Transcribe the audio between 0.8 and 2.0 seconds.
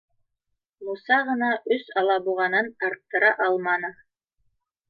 Муса ғына өс